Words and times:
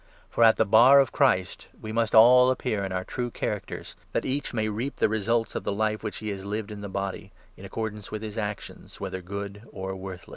For 0.31 0.43
at 0.43 0.57
the 0.57 0.65
Bar 0.65 0.99
of 0.99 1.11
the 1.11 1.17
Christ 1.17 1.67
we 1.79 1.91
must 1.91 2.13
10 2.13 2.19
all 2.19 2.49
appear 2.49 2.83
in 2.83 2.91
our 2.91 3.03
true 3.03 3.29
characters, 3.29 3.95
that 4.13 4.25
each 4.25 4.51
may 4.51 4.67
reap 4.67 4.95
the 4.95 5.07
results 5.07 5.53
of 5.53 5.63
the 5.63 5.71
life 5.71 6.01
which 6.03 6.17
he 6.17 6.29
has 6.29 6.43
lived 6.43 6.71
in 6.71 6.81
the 6.81 6.89
body, 6.89 7.31
in 7.55 7.65
accordance 7.65 8.09
with 8.09 8.23
his 8.23 8.35
actions— 8.35 8.99
whether 8.99 9.21
good 9.21 9.61
or 9.71 9.95
worthless. 9.95 10.29